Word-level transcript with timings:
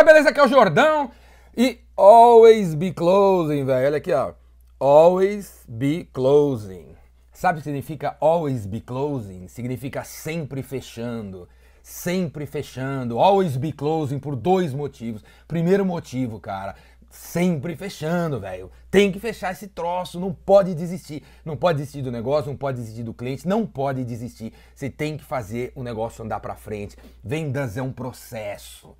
galera, 0.00 0.04
beleza? 0.04 0.30
Aqui 0.30 0.40
é 0.40 0.44
o 0.44 0.48
Jordão. 0.48 1.10
E 1.56 1.80
always 1.96 2.74
be 2.74 2.92
closing, 2.92 3.64
velho. 3.64 3.86
Olha 3.86 3.98
aqui, 3.98 4.12
ó. 4.12 4.32
Always 4.78 5.64
be 5.68 6.08
closing. 6.12 6.96
Sabe 7.32 7.58
o 7.58 7.62
que 7.62 7.64
significa 7.64 8.16
always 8.20 8.66
be 8.66 8.80
closing? 8.80 9.46
Significa 9.48 10.04
sempre 10.04 10.62
fechando. 10.62 11.48
Sempre 11.82 12.46
fechando. 12.46 13.18
Always 13.18 13.56
be 13.56 13.72
closing 13.72 14.18
por 14.18 14.36
dois 14.36 14.72
motivos. 14.72 15.22
Primeiro 15.46 15.84
motivo, 15.84 16.38
cara, 16.40 16.76
sempre 17.10 17.76
fechando, 17.76 18.40
velho. 18.40 18.70
Tem 18.90 19.10
que 19.10 19.18
fechar 19.18 19.52
esse 19.52 19.68
troço, 19.68 20.20
não 20.20 20.32
pode 20.32 20.74
desistir. 20.74 21.22
Não 21.44 21.56
pode 21.56 21.78
desistir 21.78 22.02
do 22.02 22.12
negócio, 22.12 22.50
não 22.50 22.56
pode 22.56 22.78
desistir 22.78 23.02
do 23.02 23.14
cliente, 23.14 23.46
não 23.46 23.66
pode 23.66 24.04
desistir. 24.04 24.52
Você 24.74 24.88
tem 24.88 25.16
que 25.16 25.24
fazer 25.24 25.72
o 25.74 25.82
negócio 25.82 26.24
andar 26.24 26.40
para 26.40 26.54
frente. 26.54 26.96
Vendas 27.22 27.76
é 27.76 27.82
um 27.82 27.92
processo. 27.92 28.94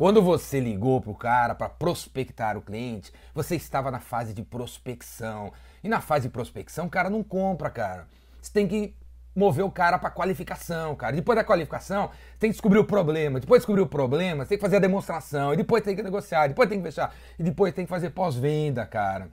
Quando 0.00 0.22
você 0.22 0.58
ligou 0.58 0.98
pro 0.98 1.14
cara 1.14 1.54
para 1.54 1.68
prospectar 1.68 2.56
o 2.56 2.62
cliente, 2.62 3.12
você 3.34 3.54
estava 3.54 3.90
na 3.90 4.00
fase 4.00 4.32
de 4.32 4.42
prospecção. 4.42 5.52
E 5.84 5.90
na 5.90 6.00
fase 6.00 6.26
de 6.26 6.32
prospecção, 6.32 6.86
o 6.86 6.88
cara 6.88 7.10
não 7.10 7.22
compra, 7.22 7.68
cara. 7.68 8.06
Você 8.40 8.50
tem 8.50 8.66
que 8.66 8.96
mover 9.36 9.62
o 9.62 9.70
cara 9.70 9.98
para 9.98 10.08
qualificação, 10.08 10.96
cara. 10.96 11.14
Depois 11.14 11.36
da 11.36 11.44
qualificação, 11.44 12.08
tem 12.38 12.48
que 12.48 12.54
descobrir 12.54 12.78
o 12.78 12.84
problema. 12.86 13.40
Depois 13.40 13.58
de 13.58 13.64
descobrir 13.64 13.82
o 13.82 13.86
problema, 13.86 14.42
você 14.42 14.48
tem 14.48 14.56
que 14.56 14.62
fazer 14.62 14.76
a 14.76 14.80
demonstração. 14.80 15.52
E 15.52 15.58
depois 15.58 15.84
tem 15.84 15.94
que 15.94 16.02
negociar. 16.02 16.46
Depois 16.46 16.66
tem 16.66 16.78
que 16.78 16.84
fechar. 16.84 17.14
E 17.38 17.42
depois 17.42 17.74
tem 17.74 17.84
que 17.84 17.90
fazer 17.90 18.08
pós-venda, 18.08 18.86
cara. 18.86 19.28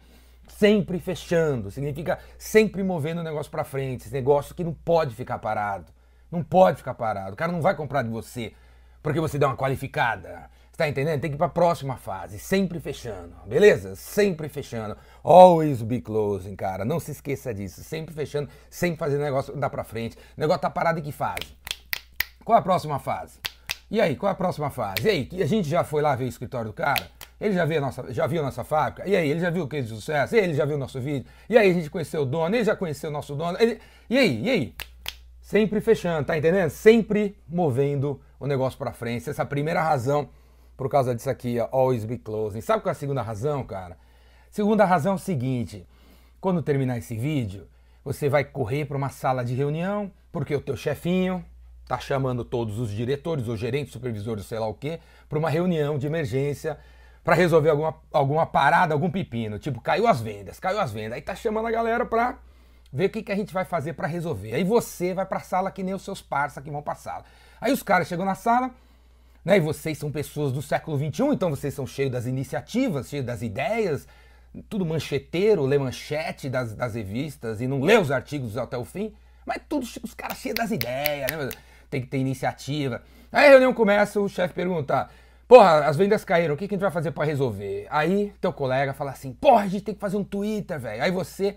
Sempre 0.49 0.99
fechando. 0.99 1.71
Significa 1.71 2.19
sempre 2.37 2.83
movendo 2.83 3.21
o 3.21 3.23
negócio 3.23 3.49
para 3.49 3.63
frente. 3.63 4.01
Esse 4.01 4.13
negócio 4.13 4.53
que 4.53 4.65
não 4.65 4.73
pode 4.73 5.15
ficar 5.15 5.39
parado. 5.39 5.85
Não 6.29 6.43
pode 6.43 6.79
ficar 6.79 6.93
parado. 6.93 7.35
O 7.35 7.37
cara 7.37 7.53
não 7.53 7.61
vai 7.61 7.73
comprar 7.73 8.01
de 8.01 8.09
você 8.09 8.51
porque 9.07 9.21
você 9.21 9.39
deu 9.39 9.47
uma 9.47 9.55
qualificada. 9.55 10.49
Tá 10.77 10.87
entendendo? 10.87 11.19
Tem 11.19 11.31
que 11.31 11.35
ir 11.35 11.39
pra 11.39 11.49
próxima 11.49 11.97
fase, 11.97 12.37
sempre 12.37 12.79
fechando, 12.79 13.35
beleza? 13.47 13.95
Sempre 13.95 14.47
fechando. 14.47 14.95
Always 15.23 15.81
be 15.81 15.99
closing, 15.99 16.55
cara. 16.55 16.85
Não 16.85 16.99
se 16.99 17.09
esqueça 17.09 17.51
disso. 17.51 17.83
Sempre 17.83 18.13
fechando, 18.13 18.47
sempre 18.69 18.99
fazendo 18.99 19.23
negócio 19.23 19.55
andar 19.55 19.71
pra 19.71 19.83
frente. 19.83 20.15
O 20.15 20.39
negócio 20.39 20.61
tá 20.61 20.69
parado 20.69 20.99
em 20.99 21.01
que 21.01 21.11
fase? 21.11 21.57
Qual 22.45 22.55
a 22.55 22.61
próxima 22.61 22.99
fase? 22.99 23.39
E 23.89 23.99
aí, 23.99 24.15
qual 24.15 24.31
a 24.31 24.35
próxima 24.35 24.69
fase? 24.69 25.07
E 25.07 25.09
aí, 25.09 25.29
a 25.41 25.47
gente 25.47 25.67
já 25.67 25.83
foi 25.83 26.03
lá 26.03 26.15
ver 26.15 26.25
o 26.25 26.27
escritório 26.27 26.69
do 26.69 26.73
cara? 26.73 27.09
Ele 27.41 27.55
já 27.55 27.65
viu 27.65 27.79
a 27.79 27.81
nossa, 27.81 28.13
já 28.13 28.27
viu 28.27 28.41
a 28.41 28.43
nossa 28.43 28.63
fábrica? 28.63 29.09
E 29.09 29.15
aí, 29.15 29.31
ele 29.31 29.39
já 29.39 29.49
viu 29.49 29.63
o 29.63 29.67
case 29.67 29.87
de 29.87 29.95
sucesso? 29.95 30.35
E 30.35 30.37
aí, 30.37 30.43
ele 30.43 30.53
já 30.53 30.63
viu 30.63 30.75
o 30.75 30.79
nosso 30.79 31.01
vídeo? 31.01 31.25
E 31.49 31.57
aí, 31.57 31.71
a 31.71 31.73
gente 31.73 31.89
conheceu 31.89 32.21
o 32.21 32.25
dono? 32.25 32.55
Ele 32.55 32.63
já 32.63 32.75
conheceu 32.75 33.09
o 33.09 33.13
nosso 33.13 33.35
dono? 33.35 33.57
Ele... 33.59 33.79
E 34.07 34.15
aí, 34.15 34.43
e 34.43 34.49
aí? 34.51 34.75
Sempre 35.41 35.81
fechando, 35.81 36.27
tá 36.27 36.37
entendendo? 36.37 36.69
Sempre 36.69 37.35
movendo 37.47 38.21
o 38.39 38.45
negócio 38.45 38.77
para 38.77 38.93
frente. 38.93 39.27
Essa 39.27 39.41
é 39.41 39.43
a 39.43 39.45
primeira 39.45 39.81
razão 39.81 40.29
por 40.77 40.87
causa 40.89 41.13
disso 41.15 41.29
aqui, 41.29 41.59
always 41.59 42.05
be 42.05 42.17
closing. 42.17 42.61
Sabe 42.61 42.83
qual 42.83 42.91
é 42.91 42.95
a 42.95 42.95
segunda 42.95 43.21
razão, 43.21 43.63
cara? 43.63 43.97
Segunda 44.49 44.85
razão 44.85 45.13
é 45.13 45.15
o 45.15 45.19
seguinte: 45.19 45.85
quando 46.39 46.61
terminar 46.61 46.97
esse 46.99 47.17
vídeo, 47.17 47.67
você 48.05 48.29
vai 48.29 48.45
correr 48.45 48.85
para 48.85 48.95
uma 48.95 49.09
sala 49.09 49.43
de 49.43 49.55
reunião, 49.55 50.11
porque 50.31 50.55
o 50.55 50.61
teu 50.61 50.77
chefinho 50.77 51.43
tá 51.87 51.97
chamando 51.97 52.45
todos 52.45 52.79
os 52.79 52.91
diretores, 52.91 53.47
ou 53.47 53.57
gerentes, 53.57 53.91
supervisores, 53.91 54.45
sei 54.45 54.59
lá 54.59 54.67
o 54.67 54.73
quê, 54.73 54.99
para 55.27 55.39
uma 55.39 55.49
reunião 55.49 55.97
de 55.97 56.05
emergência 56.05 56.77
para 57.23 57.35
resolver 57.35 57.71
alguma, 57.71 57.93
alguma 58.13 58.45
parada, 58.45 58.93
algum 58.93 59.11
pepino. 59.11 59.59
Tipo, 59.59 59.81
caiu 59.81 60.07
as 60.07 60.21
vendas, 60.21 60.61
caiu 60.61 60.79
as 60.79 60.93
vendas. 60.93 61.13
Aí 61.13 61.21
tá 61.21 61.35
chamando 61.35 61.67
a 61.67 61.71
galera 61.71 62.05
para 62.05 62.37
ver 62.91 63.07
o 63.07 63.09
que, 63.09 63.21
que 63.21 63.31
a 63.33 63.35
gente 63.35 63.53
vai 63.53 63.65
fazer 63.65 63.91
para 63.93 64.07
resolver. 64.07 64.53
Aí 64.53 64.63
você 64.63 65.13
vai 65.13 65.25
para 65.25 65.39
a 65.39 65.41
sala 65.41 65.69
que 65.69 65.83
nem 65.83 65.93
os 65.93 66.03
seus 66.03 66.21
parceiros 66.21 66.63
que 66.63 66.71
vão 66.71 66.81
para 66.81 66.93
a 66.93 66.95
sala. 66.95 67.25
Aí 67.59 67.73
os 67.73 67.83
caras 67.83 68.07
chegam 68.07 68.25
na 68.25 68.33
sala, 68.33 68.71
né? 69.47 69.55
E 69.55 69.59
vocês 69.61 69.97
são 69.97 70.11
pessoas 70.11 70.51
do 70.51 70.61
século 70.61 70.97
XXI, 70.97 71.23
então 71.31 71.49
vocês 71.49 71.73
são 71.73 71.87
cheios 71.87 72.11
das 72.11 72.25
iniciativas, 72.25 73.07
cheios 73.07 73.25
das 73.25 73.41
ideias, 73.41 74.05
tudo 74.67 74.85
mancheteiro, 74.85 75.65
lê 75.65 75.77
manchete 75.77 76.49
das, 76.49 76.73
das 76.73 76.95
revistas 76.95 77.61
e 77.61 77.65
não 77.65 77.79
lê 77.79 77.97
os 77.97 78.11
artigos 78.11 78.57
até 78.57 78.77
o 78.77 78.83
fim, 78.83 79.13
mas 79.45 79.61
tudo 79.69 79.87
os 80.03 80.13
caras 80.13 80.39
cheios 80.39 80.57
das 80.57 80.69
ideias, 80.69 81.31
né? 81.31 81.49
Tem 81.89 82.01
que 82.01 82.07
ter 82.07 82.17
iniciativa. 82.17 83.01
Aí 83.31 83.45
a 83.47 83.49
reunião 83.51 83.73
começa, 83.73 84.19
o 84.19 84.27
chefe 84.27 84.53
pergunta: 84.53 85.09
Porra, 85.47 85.85
as 85.85 85.95
vendas 85.95 86.25
caíram, 86.25 86.55
o 86.55 86.57
que, 86.57 86.67
que 86.67 86.73
a 86.73 86.75
gente 86.75 86.81
vai 86.81 86.91
fazer 86.91 87.11
para 87.11 87.23
resolver? 87.23 87.87
Aí 87.89 88.33
teu 88.41 88.51
colega 88.51 88.93
fala 88.93 89.11
assim: 89.11 89.31
Porra, 89.31 89.63
a 89.63 89.67
gente 89.69 89.85
tem 89.85 89.95
que 89.95 90.01
fazer 90.01 90.17
um 90.17 90.25
Twitter, 90.25 90.77
velho. 90.77 91.01
Aí 91.01 91.09
você 91.09 91.55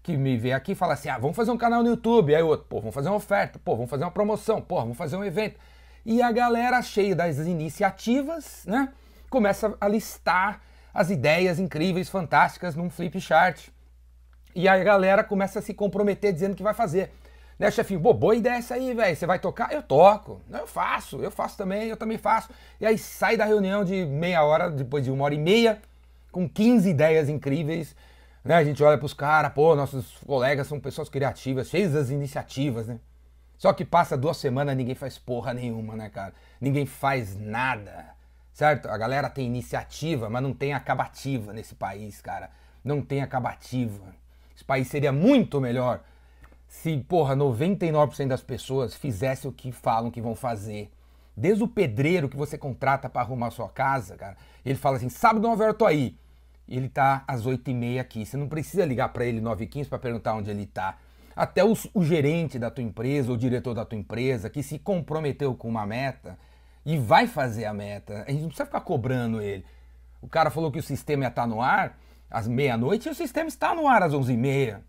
que 0.00 0.16
me 0.16 0.36
vê 0.36 0.52
aqui 0.52 0.76
fala 0.76 0.92
assim: 0.92 1.08
Ah, 1.08 1.18
vamos 1.18 1.34
fazer 1.34 1.50
um 1.50 1.58
canal 1.58 1.82
no 1.82 1.88
YouTube. 1.88 2.36
Aí 2.36 2.42
outro, 2.44 2.66
pô, 2.68 2.78
vamos 2.78 2.94
fazer 2.94 3.08
uma 3.08 3.16
oferta, 3.16 3.58
pô, 3.64 3.74
vamos 3.74 3.90
fazer 3.90 4.04
uma 4.04 4.12
promoção, 4.12 4.62
pô, 4.62 4.76
vamos 4.76 4.96
fazer 4.96 5.16
um 5.16 5.24
evento. 5.24 5.58
E 6.04 6.20
a 6.20 6.32
galera 6.32 6.82
cheia 6.82 7.14
das 7.14 7.38
iniciativas, 7.38 8.64
né, 8.66 8.88
começa 9.30 9.74
a 9.80 9.88
listar 9.88 10.60
as 10.92 11.10
ideias 11.10 11.58
incríveis, 11.58 12.08
fantásticas 12.08 12.74
num 12.74 12.90
flip 12.90 13.20
chart. 13.20 13.68
E 14.54 14.68
a 14.68 14.82
galera 14.82 15.24
começa 15.24 15.60
a 15.60 15.62
se 15.62 15.72
comprometer 15.72 16.32
dizendo 16.32 16.54
que 16.54 16.62
vai 16.62 16.74
fazer. 16.74 17.10
Né, 17.58 17.70
chefinho? 17.70 18.00
Pô, 18.00 18.12
boa 18.12 18.34
ideia 18.34 18.56
essa 18.56 18.74
aí, 18.74 18.92
velho. 18.92 19.16
Você 19.16 19.26
vai 19.26 19.38
tocar? 19.38 19.72
Eu 19.72 19.82
toco. 19.82 20.40
Eu 20.50 20.66
faço, 20.66 21.22
eu 21.22 21.30
faço 21.30 21.56
também, 21.56 21.88
eu 21.88 21.96
também 21.96 22.18
faço. 22.18 22.50
E 22.80 22.84
aí 22.84 22.98
sai 22.98 23.36
da 23.36 23.44
reunião 23.44 23.84
de 23.84 24.04
meia 24.04 24.42
hora, 24.44 24.70
depois 24.70 25.04
de 25.04 25.10
uma 25.10 25.24
hora 25.24 25.34
e 25.34 25.38
meia, 25.38 25.80
com 26.30 26.48
15 26.48 26.90
ideias 26.90 27.28
incríveis. 27.28 27.94
Né? 28.44 28.56
A 28.56 28.64
gente 28.64 28.82
olha 28.82 28.98
pros 28.98 29.14
caras, 29.14 29.52
pô, 29.52 29.74
nossos 29.76 30.18
colegas 30.26 30.66
são 30.66 30.80
pessoas 30.80 31.08
criativas, 31.08 31.68
cheias 31.68 31.92
das 31.92 32.10
iniciativas, 32.10 32.88
né? 32.88 32.98
Só 33.62 33.72
que 33.72 33.84
passa 33.84 34.18
duas 34.18 34.38
semanas 34.38 34.76
ninguém 34.76 34.96
faz 34.96 35.18
porra 35.18 35.54
nenhuma, 35.54 35.94
né, 35.94 36.08
cara? 36.10 36.34
Ninguém 36.60 36.84
faz 36.84 37.36
nada, 37.36 38.06
certo? 38.52 38.88
A 38.88 38.98
galera 38.98 39.30
tem 39.30 39.46
iniciativa, 39.46 40.28
mas 40.28 40.42
não 40.42 40.52
tem 40.52 40.72
acabativa 40.72 41.52
nesse 41.52 41.72
país, 41.76 42.20
cara. 42.20 42.50
Não 42.82 43.00
tem 43.00 43.22
acabativa. 43.22 44.02
Esse 44.52 44.64
país 44.64 44.88
seria 44.88 45.12
muito 45.12 45.60
melhor 45.60 46.00
se, 46.66 46.98
porra, 47.08 47.36
99% 47.36 48.26
das 48.26 48.42
pessoas 48.42 48.96
fizessem 48.96 49.48
o 49.48 49.54
que 49.54 49.70
falam 49.70 50.10
que 50.10 50.20
vão 50.20 50.34
fazer. 50.34 50.90
Desde 51.36 51.62
o 51.62 51.68
pedreiro 51.68 52.28
que 52.28 52.36
você 52.36 52.58
contrata 52.58 53.08
para 53.08 53.22
arrumar 53.22 53.52
sua 53.52 53.68
casa, 53.68 54.16
cara, 54.16 54.36
ele 54.64 54.74
fala 54.74 54.96
assim: 54.96 55.08
sábado, 55.08 55.46
9 55.46 55.62
horas 55.62 55.74
eu 55.74 55.78
tô 55.78 55.86
aí. 55.86 56.18
Ele 56.68 56.88
tá 56.88 57.22
às 57.28 57.46
8h30 57.46 58.00
aqui. 58.00 58.26
Você 58.26 58.36
não 58.36 58.48
precisa 58.48 58.84
ligar 58.84 59.10
para 59.10 59.24
ele 59.24 59.40
9h15 59.40 59.88
para 59.88 60.00
perguntar 60.00 60.34
onde 60.34 60.50
ele 60.50 60.66
tá 60.66 60.98
até 61.34 61.64
o, 61.64 61.74
o 61.94 62.04
gerente 62.04 62.58
da 62.58 62.70
tua 62.70 62.84
empresa, 62.84 63.32
o 63.32 63.36
diretor 63.36 63.74
da 63.74 63.84
tua 63.84 63.98
empresa, 63.98 64.50
que 64.50 64.62
se 64.62 64.78
comprometeu 64.78 65.54
com 65.54 65.68
uma 65.68 65.86
meta 65.86 66.38
e 66.84 66.98
vai 66.98 67.26
fazer 67.26 67.64
a 67.64 67.72
meta, 67.72 68.24
a 68.26 68.30
gente 68.30 68.42
não 68.42 68.48
precisa 68.48 68.66
ficar 68.66 68.80
cobrando 68.80 69.40
ele. 69.40 69.64
O 70.20 70.28
cara 70.28 70.50
falou 70.50 70.70
que 70.70 70.78
o 70.78 70.82
sistema 70.82 71.24
ia 71.24 71.28
estar 71.28 71.46
no 71.46 71.60
ar 71.60 71.98
às 72.30 72.46
meia-noite 72.46 73.08
e 73.08 73.10
o 73.10 73.14
sistema 73.14 73.48
está 73.48 73.74
no 73.74 73.88
ar 73.88 74.02
às 74.02 74.14
onze 74.14 74.32
e 74.32 74.36
meia. 74.36 74.82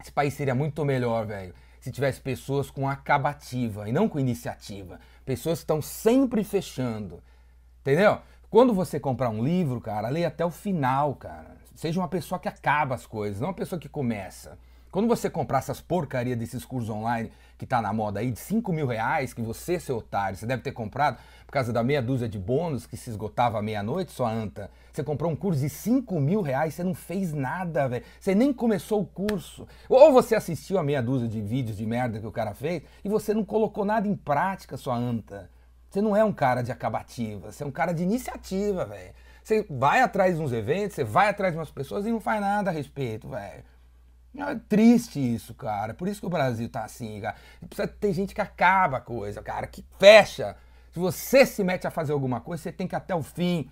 Esse 0.00 0.12
país 0.12 0.34
seria 0.34 0.54
muito 0.54 0.84
melhor, 0.84 1.26
velho, 1.26 1.54
se 1.80 1.90
tivesse 1.90 2.20
pessoas 2.20 2.70
com 2.70 2.88
acabativa 2.88 3.88
e 3.88 3.92
não 3.92 4.08
com 4.08 4.18
iniciativa. 4.18 4.98
Pessoas 5.24 5.58
que 5.58 5.64
estão 5.64 5.82
sempre 5.82 6.42
fechando. 6.42 7.22
Entendeu? 7.80 8.18
Quando 8.50 8.74
você 8.74 8.98
comprar 8.98 9.30
um 9.30 9.42
livro, 9.44 9.80
cara, 9.80 10.08
leia 10.08 10.28
até 10.28 10.44
o 10.44 10.50
final, 10.50 11.14
cara. 11.14 11.56
Seja 11.74 12.00
uma 12.00 12.08
pessoa 12.08 12.38
que 12.38 12.48
acaba 12.48 12.94
as 12.94 13.06
coisas, 13.06 13.40
não 13.40 13.48
uma 13.48 13.54
pessoa 13.54 13.80
que 13.80 13.88
começa. 13.88 14.58
Quando 14.90 15.06
você 15.06 15.30
comprar 15.30 15.58
essas 15.58 15.80
porcaria 15.80 16.34
desses 16.34 16.64
cursos 16.64 16.90
online 16.90 17.30
que 17.56 17.64
tá 17.64 17.80
na 17.80 17.92
moda 17.92 18.18
aí 18.18 18.32
de 18.32 18.40
5 18.40 18.72
mil 18.72 18.88
reais, 18.88 19.32
que 19.32 19.40
você, 19.40 19.78
seu 19.78 19.98
otário, 19.98 20.36
você 20.36 20.46
deve 20.46 20.62
ter 20.62 20.72
comprado 20.72 21.18
por 21.46 21.52
causa 21.52 21.72
da 21.72 21.84
meia 21.84 22.02
dúzia 22.02 22.28
de 22.28 22.38
bônus 22.38 22.86
que 22.86 22.96
se 22.96 23.08
esgotava 23.08 23.58
à 23.58 23.62
meia-noite, 23.62 24.10
sua 24.10 24.32
anta. 24.32 24.68
Você 24.92 25.04
comprou 25.04 25.30
um 25.30 25.36
curso 25.36 25.60
de 25.60 25.68
5 25.68 26.18
mil 26.18 26.42
reais, 26.42 26.74
você 26.74 26.82
não 26.82 26.94
fez 26.94 27.32
nada, 27.32 27.86
velho. 27.86 28.04
Você 28.18 28.34
nem 28.34 28.52
começou 28.52 29.02
o 29.02 29.06
curso. 29.06 29.68
Ou 29.88 30.12
você 30.12 30.34
assistiu 30.34 30.76
a 30.76 30.82
meia 30.82 31.00
dúzia 31.00 31.28
de 31.28 31.40
vídeos 31.40 31.76
de 31.76 31.86
merda 31.86 32.18
que 32.18 32.26
o 32.26 32.32
cara 32.32 32.52
fez 32.52 32.82
e 33.04 33.08
você 33.08 33.32
não 33.32 33.44
colocou 33.44 33.84
nada 33.84 34.08
em 34.08 34.16
prática, 34.16 34.76
sua 34.76 34.96
anta. 34.96 35.48
Você 35.88 36.00
não 36.00 36.16
é 36.16 36.24
um 36.24 36.32
cara 36.32 36.62
de 36.62 36.72
acabativa, 36.72 37.52
você 37.52 37.62
é 37.62 37.66
um 37.66 37.70
cara 37.70 37.92
de 37.92 38.02
iniciativa, 38.02 38.84
velho. 38.86 39.12
Você 39.44 39.64
vai 39.70 40.00
atrás 40.00 40.36
de 40.36 40.42
uns 40.42 40.52
eventos, 40.52 40.96
você 40.96 41.04
vai 41.04 41.28
atrás 41.28 41.52
de 41.52 41.58
umas 41.58 41.70
pessoas 41.70 42.06
e 42.06 42.10
não 42.10 42.20
faz 42.20 42.40
nada 42.40 42.70
a 42.70 42.72
respeito, 42.72 43.28
velho. 43.28 43.62
É 44.36 44.54
triste 44.68 45.18
isso, 45.18 45.54
cara. 45.54 45.92
Por 45.92 46.06
isso 46.08 46.20
que 46.20 46.26
o 46.26 46.30
Brasil 46.30 46.68
tá 46.68 46.84
assim, 46.84 47.20
cara. 47.20 47.36
Precisa 47.68 47.88
ter 47.88 48.12
gente 48.12 48.34
que 48.34 48.40
acaba 48.40 48.98
a 48.98 49.00
coisa, 49.00 49.42
cara, 49.42 49.66
que 49.66 49.84
fecha. 49.98 50.56
Se 50.92 50.98
você 50.98 51.44
se 51.44 51.62
mete 51.64 51.86
a 51.86 51.90
fazer 51.90 52.12
alguma 52.12 52.40
coisa, 52.40 52.62
você 52.62 52.72
tem 52.72 52.86
que 52.86 52.94
ir 52.94 52.96
até 52.96 53.14
o 53.14 53.22
fim. 53.22 53.70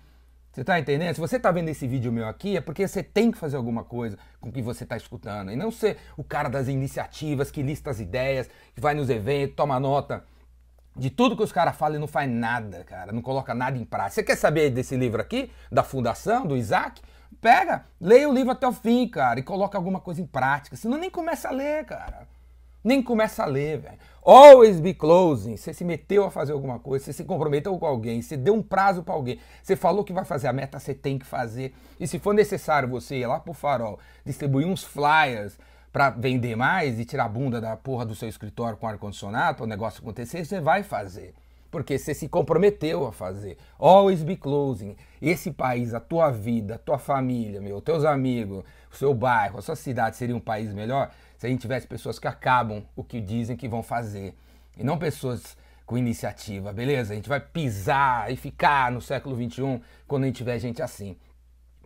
Você 0.51 0.63
tá 0.63 0.79
entendendo? 0.79 1.13
Se 1.13 1.21
você 1.21 1.39
tá 1.39 1.51
vendo 1.51 1.69
esse 1.69 1.87
vídeo 1.87 2.11
meu 2.11 2.27
aqui, 2.27 2.57
é 2.57 2.61
porque 2.61 2.87
você 2.87 3.03
tem 3.03 3.31
que 3.31 3.37
fazer 3.37 3.55
alguma 3.55 3.83
coisa 3.83 4.17
com 4.41 4.49
o 4.49 4.51
que 4.51 4.61
você 4.61 4.85
tá 4.85 4.97
escutando. 4.97 5.51
E 5.51 5.55
não 5.55 5.71
ser 5.71 5.97
o 6.17 6.23
cara 6.23 6.49
das 6.49 6.67
iniciativas, 6.67 7.51
que 7.51 7.61
lista 7.61 7.89
as 7.91 7.99
ideias, 7.99 8.49
que 8.73 8.81
vai 8.81 8.93
nos 8.93 9.09
eventos, 9.09 9.55
toma 9.55 9.79
nota 9.79 10.23
de 10.95 11.09
tudo 11.09 11.37
que 11.37 11.43
os 11.43 11.51
caras 11.51 11.75
falam 11.77 11.97
e 11.97 11.99
não 11.99 12.07
faz 12.07 12.29
nada, 12.29 12.83
cara. 12.83 13.11
Não 13.11 13.21
coloca 13.21 13.53
nada 13.53 13.77
em 13.77 13.85
prática. 13.85 14.15
Você 14.15 14.23
quer 14.23 14.35
saber 14.35 14.69
desse 14.71 14.97
livro 14.97 15.21
aqui, 15.21 15.51
da 15.71 15.83
Fundação, 15.83 16.45
do 16.45 16.57
Isaac? 16.57 17.01
Pega, 17.41 17.85
leia 17.99 18.27
o 18.27 18.33
livro 18.33 18.51
até 18.51 18.67
o 18.67 18.73
fim, 18.73 19.07
cara, 19.07 19.39
e 19.39 19.43
coloca 19.43 19.77
alguma 19.77 19.99
coisa 19.99 20.21
em 20.21 20.25
prática. 20.25 20.75
Senão 20.75 20.97
nem 20.97 21.09
começa 21.09 21.47
a 21.49 21.51
ler, 21.51 21.85
cara. 21.85 22.27
Nem 22.83 23.01
começa 23.01 23.43
a 23.43 23.45
ler, 23.45 23.79
velho. 23.79 23.97
Always 24.23 24.79
be 24.79 24.93
closing. 24.93 25.57
Você 25.57 25.73
se 25.73 25.83
meteu 25.83 26.25
a 26.25 26.31
fazer 26.31 26.53
alguma 26.53 26.79
coisa, 26.79 27.05
você 27.05 27.13
se 27.13 27.23
comprometeu 27.23 27.77
com 27.77 27.85
alguém, 27.85 28.21
você 28.21 28.37
deu 28.37 28.53
um 28.53 28.61
prazo 28.61 29.03
para 29.03 29.13
alguém, 29.13 29.39
você 29.61 29.75
falou 29.75 30.03
que 30.03 30.13
vai 30.13 30.25
fazer 30.25 30.47
a 30.47 30.53
meta, 30.53 30.79
você 30.79 30.93
tem 30.93 31.17
que 31.17 31.25
fazer. 31.25 31.73
E 31.99 32.07
se 32.07 32.19
for 32.19 32.33
necessário 32.33 32.87
você 32.87 33.17
ir 33.17 33.27
lá 33.27 33.39
pro 33.39 33.53
farol, 33.53 33.99
distribuir 34.25 34.67
uns 34.67 34.83
flyers 34.83 35.57
para 35.91 36.09
vender 36.09 36.55
mais 36.55 36.99
e 36.99 37.05
tirar 37.05 37.25
a 37.25 37.29
bunda 37.29 37.59
da 37.59 37.75
porra 37.75 38.05
do 38.05 38.15
seu 38.15 38.29
escritório 38.29 38.77
com 38.77 38.87
ar-condicionado 38.87 39.57
para 39.57 39.63
o 39.63 39.67
negócio 39.67 40.01
acontecer, 40.01 40.45
você 40.45 40.61
vai 40.61 40.83
fazer. 40.83 41.33
Porque 41.71 41.97
você 41.97 42.13
se 42.13 42.27
comprometeu 42.27 43.05
a 43.05 43.11
fazer. 43.11 43.57
Always 43.77 44.23
be 44.23 44.35
closing. 44.35 44.95
Esse 45.21 45.51
país, 45.51 45.93
a 45.93 45.99
tua 45.99 46.31
vida, 46.31 46.75
a 46.75 46.77
tua 46.77 46.97
família, 46.97 47.61
meu, 47.61 47.79
teus 47.81 48.03
amigos, 48.03 48.63
o 48.91 48.95
seu 48.95 49.13
bairro, 49.13 49.59
a 49.59 49.61
sua 49.61 49.75
cidade 49.75 50.17
seria 50.17 50.35
um 50.35 50.39
país 50.39 50.73
melhor 50.73 51.11
se 51.37 51.45
a 51.45 51.49
gente 51.49 51.61
tivesse 51.61 51.87
pessoas 51.87 52.19
que 52.19 52.27
acabam 52.27 52.83
o 52.95 53.03
que 53.03 53.21
dizem 53.21 53.55
que 53.55 53.67
vão 53.67 53.81
fazer. 53.81 54.35
E 54.77 54.83
não 54.83 54.97
pessoas 54.97 55.57
com 55.85 55.97
iniciativa, 55.97 56.73
beleza? 56.73 57.13
A 57.13 57.15
gente 57.15 57.29
vai 57.29 57.39
pisar 57.39 58.31
e 58.31 58.35
ficar 58.35 58.91
no 58.91 59.01
século 59.01 59.35
XXI 59.35 59.81
quando 60.07 60.23
a 60.23 60.25
gente 60.27 60.35
tiver 60.35 60.59
gente 60.59 60.81
assim. 60.81 61.15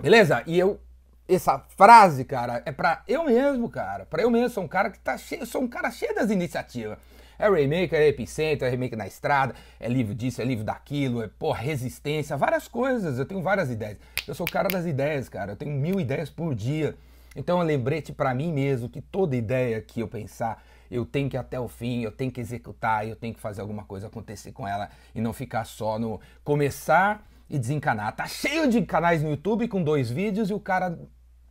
Beleza? 0.01 0.43
E 0.45 0.57
eu 0.57 0.79
essa 1.27 1.59
frase, 1.59 2.25
cara, 2.25 2.61
é 2.65 2.71
para 2.71 3.01
eu 3.07 3.23
mesmo, 3.23 3.69
cara. 3.69 4.05
Para 4.05 4.23
eu 4.23 4.29
mesmo, 4.29 4.49
sou 4.49 4.63
um 4.63 4.67
cara 4.67 4.89
que 4.89 4.99
tá 4.99 5.17
cheio, 5.17 5.45
sou 5.45 5.61
um 5.61 5.67
cara 5.67 5.89
cheio 5.89 6.13
das 6.13 6.29
iniciativas. 6.29 6.97
É 7.37 7.49
Raymaker, 7.49 7.99
é 7.99 8.07
Epicentro, 8.07 8.65
é 8.65 8.69
Remake 8.69 8.95
na 8.95 9.07
Estrada, 9.07 9.55
é 9.79 9.87
livro 9.87 10.13
disso, 10.13 10.41
é 10.41 10.45
livro 10.45 10.63
daquilo, 10.63 11.21
é 11.21 11.27
porra, 11.27 11.61
resistência, 11.61 12.37
várias 12.37 12.67
coisas. 12.67 13.19
Eu 13.19 13.25
tenho 13.25 13.41
várias 13.41 13.69
ideias. 13.69 13.97
Eu 14.27 14.35
sou 14.35 14.45
o 14.45 14.51
cara 14.51 14.69
das 14.69 14.85
ideias, 14.85 15.29
cara. 15.29 15.53
Eu 15.53 15.55
tenho 15.55 15.71
mil 15.71 15.99
ideias 15.99 16.29
por 16.29 16.53
dia. 16.55 16.95
Então 17.35 17.59
um 17.59 17.63
lembrete 17.63 18.13
para 18.13 18.33
mim 18.33 18.51
mesmo 18.51 18.87
que 18.87 19.01
toda 19.01 19.35
ideia 19.35 19.81
que 19.81 19.99
eu 19.99 20.07
pensar, 20.07 20.63
eu 20.89 21.05
tenho 21.05 21.29
que 21.29 21.35
ir 21.35 21.39
até 21.39 21.59
o 21.59 21.67
fim, 21.67 22.01
eu 22.01 22.11
tenho 22.11 22.31
que 22.31 22.39
executar, 22.39 23.07
eu 23.07 23.15
tenho 23.15 23.33
que 23.33 23.39
fazer 23.39 23.61
alguma 23.61 23.83
coisa 23.83 24.07
acontecer 24.07 24.51
com 24.51 24.67
ela 24.67 24.89
e 25.15 25.21
não 25.21 25.33
ficar 25.33 25.65
só 25.65 25.97
no 25.97 26.21
começar 26.43 27.27
e 27.49 27.57
desencanar. 27.57 28.15
Tá 28.15 28.27
cheio 28.27 28.69
de 28.69 28.81
canais 28.83 29.23
no 29.23 29.31
YouTube 29.31 29.67
com 29.67 29.81
dois 29.81 30.11
vídeos 30.11 30.49
e 30.49 30.53
o 30.53 30.59
cara 30.59 30.97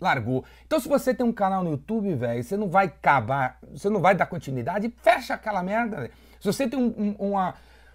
largou. 0.02 0.44
Então 0.66 0.80
se 0.80 0.88
você 0.88 1.14
tem 1.14 1.24
um 1.24 1.32
canal 1.32 1.62
no 1.62 1.70
YouTube, 1.70 2.14
velho, 2.14 2.42
você 2.42 2.56
não 2.56 2.68
vai 2.68 2.86
acabar, 2.86 3.58
você 3.70 3.88
não 3.88 4.00
vai 4.00 4.14
dar 4.14 4.26
continuidade, 4.26 4.92
fecha 5.02 5.34
aquela 5.34 5.62
merda. 5.62 6.10
Se 6.40 6.46
você 6.46 6.68
tem 6.68 6.78
um, 6.78 6.92
um, 6.98 7.30
uma, 7.30 7.54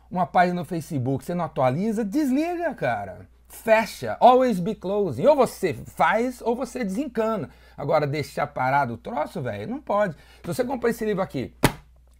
uma 0.09 0.25
página 0.25 0.61
no 0.61 0.65
Facebook, 0.65 1.23
você 1.25 1.35
não 1.35 1.45
atualiza, 1.45 2.03
desliga, 2.05 2.73
cara. 2.73 3.27
Fecha. 3.49 4.17
Always 4.19 4.59
be 4.59 4.75
closing. 4.75 5.25
Ou 5.25 5.35
você 5.35 5.73
faz 5.73 6.41
ou 6.41 6.55
você 6.55 6.83
desencana. 6.83 7.49
Agora, 7.77 8.07
deixar 8.07 8.47
parado 8.47 8.93
o 8.93 8.97
troço, 8.97 9.41
velho, 9.41 9.67
não 9.67 9.81
pode. 9.81 10.13
Se 10.13 10.47
você 10.47 10.63
comprar 10.63 10.89
esse 10.89 11.05
livro 11.05 11.21
aqui, 11.21 11.53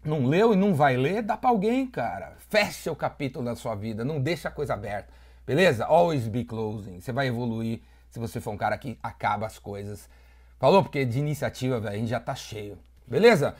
não 0.03 0.25
leu 0.25 0.53
e 0.53 0.55
não 0.55 0.73
vai 0.73 0.95
ler, 0.95 1.21
dá 1.21 1.35
pra 1.35 1.49
alguém, 1.49 1.85
cara. 1.87 2.33
Fecha 2.49 2.91
o 2.91 2.95
capítulo 2.95 3.45
da 3.45 3.55
sua 3.55 3.75
vida, 3.75 4.05
não 4.05 4.21
deixa 4.21 4.47
a 4.47 4.51
coisa 4.51 4.73
aberta. 4.73 5.11
Beleza? 5.45 5.85
Always 5.85 6.27
be 6.27 6.43
closing. 6.43 6.99
Você 6.99 7.11
vai 7.11 7.27
evoluir 7.27 7.81
se 8.09 8.19
você 8.19 8.39
for 8.39 8.51
um 8.51 8.57
cara 8.57 8.77
que 8.77 8.97
acaba 9.01 9.45
as 9.45 9.59
coisas. 9.59 10.09
Falou? 10.59 10.83
Porque 10.83 11.05
de 11.05 11.19
iniciativa, 11.19 11.79
velho, 11.79 11.95
a 11.95 11.97
gente 11.97 12.09
já 12.09 12.19
tá 12.19 12.35
cheio. 12.35 12.77
Beleza? 13.07 13.55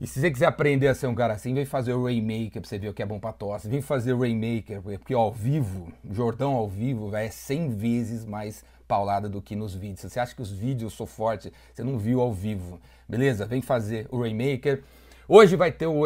E 0.00 0.06
se 0.06 0.20
você 0.20 0.30
quiser 0.30 0.46
aprender 0.46 0.86
a 0.86 0.94
ser 0.94 1.08
um 1.08 1.14
cara 1.14 1.34
assim, 1.34 1.52
vem 1.52 1.64
fazer 1.64 1.92
o 1.92 2.04
Rainmaker 2.04 2.60
pra 2.60 2.68
você 2.68 2.78
ver 2.78 2.88
o 2.88 2.94
que 2.94 3.02
é 3.02 3.06
bom 3.06 3.18
pra 3.18 3.32
tosse. 3.32 3.68
Vem 3.68 3.82
fazer 3.82 4.12
o 4.12 4.20
Rainmaker, 4.20 4.80
porque 4.80 5.12
ao 5.12 5.32
vivo, 5.32 5.92
Jordão 6.08 6.52
ao 6.52 6.68
vivo, 6.68 7.10
véio, 7.10 7.26
é 7.26 7.30
100 7.30 7.70
vezes 7.70 8.24
mais 8.24 8.64
paulada 8.86 9.28
do 9.28 9.42
que 9.42 9.56
nos 9.56 9.74
vídeos. 9.74 10.00
Se 10.00 10.10
você 10.10 10.20
acha 10.20 10.34
que 10.34 10.40
os 10.40 10.50
vídeos 10.50 10.92
eu 10.92 10.96
sou 10.96 11.06
forte, 11.06 11.52
você 11.74 11.82
não 11.82 11.98
viu 11.98 12.20
ao 12.20 12.32
vivo. 12.32 12.80
Beleza? 13.08 13.44
Vem 13.44 13.60
fazer 13.60 14.06
o 14.10 14.20
Rainmaker. 14.20 14.84
Hoje 15.30 15.56
vai 15.56 15.70
ter 15.70 15.86
um 15.86 16.00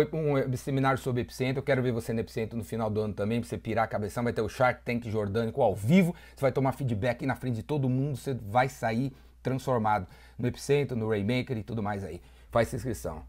seminário 0.56 0.98
sobre 0.98 1.22
Epicentro. 1.22 1.60
Eu 1.60 1.62
quero 1.62 1.80
ver 1.80 1.92
você 1.92 2.12
no 2.12 2.18
Epicentro 2.18 2.58
no 2.58 2.64
final 2.64 2.90
do 2.90 3.00
ano 3.00 3.14
também, 3.14 3.40
pra 3.40 3.48
você 3.48 3.56
pirar 3.56 3.84
a 3.84 3.86
cabeção. 3.86 4.24
Vai 4.24 4.32
ter 4.32 4.42
o 4.42 4.48
Shark 4.48 4.82
Tank 4.84 5.08
Jordânico 5.08 5.62
ao 5.62 5.76
vivo. 5.76 6.12
Você 6.34 6.40
vai 6.40 6.50
tomar 6.50 6.72
feedback 6.72 7.24
na 7.24 7.36
frente 7.36 7.54
de 7.54 7.62
todo 7.62 7.88
mundo. 7.88 8.16
Você 8.16 8.34
vai 8.34 8.68
sair 8.68 9.12
transformado 9.40 10.08
no 10.36 10.48
Epicentro, 10.48 10.96
no 10.96 11.08
Raymaker 11.08 11.56
e 11.56 11.62
tudo 11.62 11.80
mais 11.80 12.02
aí. 12.02 12.20
Faz 12.50 12.74
inscrição. 12.74 13.20